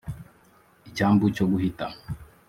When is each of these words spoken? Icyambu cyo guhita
Icyambu 0.87 1.25
cyo 1.35 1.45
guhita 1.51 1.87